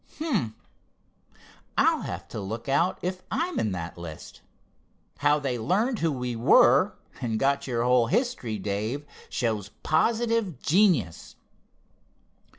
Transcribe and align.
Hum! 0.17 0.55
I'll 1.77 2.01
have 2.01 2.27
to 2.29 2.39
look 2.41 2.67
out 2.67 2.97
if 3.03 3.21
I'm 3.29 3.59
in 3.59 3.71
that 3.73 3.99
list. 3.99 4.41
How 5.19 5.37
they 5.37 5.59
learned 5.59 5.99
who 5.99 6.11
we 6.11 6.35
were, 6.35 6.93
and 7.21 7.37
got 7.39 7.67
your 7.67 7.83
whole 7.83 8.07
history, 8.07 8.57
Dave, 8.57 9.05
shows 9.29 9.69
positive 9.83 10.59
genius." 10.59 11.35